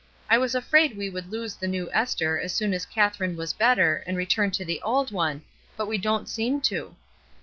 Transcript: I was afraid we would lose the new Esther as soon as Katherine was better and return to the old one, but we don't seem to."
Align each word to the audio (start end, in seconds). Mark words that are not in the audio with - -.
I 0.31 0.39
was 0.39 0.55
afraid 0.55 0.97
we 0.97 1.11
would 1.11 1.31
lose 1.31 1.53
the 1.53 1.67
new 1.67 1.87
Esther 1.93 2.39
as 2.39 2.55
soon 2.55 2.73
as 2.73 2.87
Katherine 2.87 3.35
was 3.35 3.53
better 3.53 4.03
and 4.07 4.17
return 4.17 4.49
to 4.49 4.65
the 4.65 4.81
old 4.81 5.11
one, 5.11 5.43
but 5.77 5.87
we 5.87 5.99
don't 5.99 6.27
seem 6.27 6.59
to." 6.61 6.95